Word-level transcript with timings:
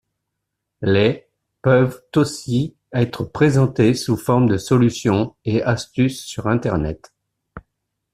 Les 0.81 1.29
peuvent 1.61 2.01
aussi 2.15 2.75
être 2.91 3.23
présentés 3.23 3.93
sous 3.93 4.17
forme 4.17 4.47
de 4.47 4.57
solutions 4.57 5.35
et 5.45 5.61
astuces 5.61 6.25
sur 6.25 6.47
Internet. 6.47 7.13